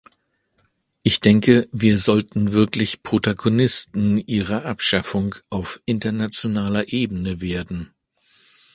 Ich 1.03 1.19
denke, 1.19 1.69
wir 1.71 1.99
sollten 1.99 2.53
wirklich 2.53 3.03
Protagonisten 3.03 4.17
ihrer 4.17 4.65
Abschaffung 4.65 5.35
auf 5.51 5.79
internationaler 5.85 6.91
Ebene 6.91 7.39
werden. 7.39 7.93